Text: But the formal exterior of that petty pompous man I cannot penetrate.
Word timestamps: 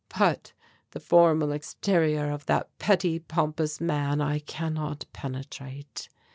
But 0.19 0.53
the 0.93 0.99
formal 0.99 1.51
exterior 1.51 2.31
of 2.31 2.47
that 2.47 2.75
petty 2.79 3.19
pompous 3.19 3.79
man 3.79 4.19
I 4.19 4.39
cannot 4.39 5.05
penetrate. 5.13 6.09